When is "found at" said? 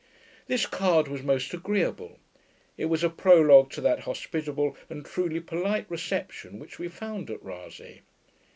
6.87-7.39